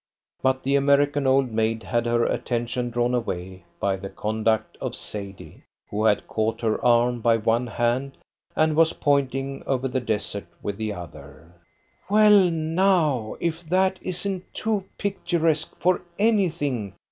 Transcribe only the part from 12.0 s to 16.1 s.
"Well, now, if that isn't too picturesque for